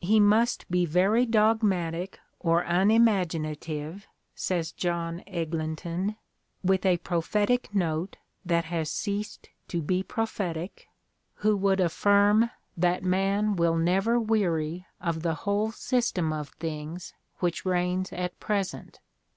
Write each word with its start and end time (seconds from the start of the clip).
"He 0.00 0.18
must 0.18 0.68
be 0.68 0.84
very 0.86 1.24
dogmatic 1.24 2.18
or 2.40 2.62
unimaginative," 2.62 4.08
says 4.34 4.72
John 4.72 5.22
Eglinton, 5.28 6.16
with 6.64 6.84
a 6.84 6.96
prophetic 6.96 7.72
note 7.72 8.16
that 8.44 8.64
has 8.64 8.90
ceased 8.90 9.50
to 9.68 9.80
be 9.80 10.02
prophetic, 10.02 10.88
"who 11.46 11.56
would 11.58 11.78
affirm 11.78 12.50
that 12.76 13.04
man 13.04 13.54
wiU 13.54 13.80
never 13.80 14.18
weary 14.18 14.84
of 15.00 15.22
the 15.22 15.34
whole 15.46 15.70
system 15.70 16.32
of 16.32 16.48
things 16.58 17.14
which 17.38 17.64
reigns 17.64 18.12
at 18.12 18.40
present. 18.40 18.98